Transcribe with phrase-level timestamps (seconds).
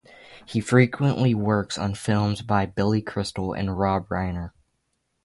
[0.47, 4.49] He frequently works on films by Billy Crystal and Rob Reiner.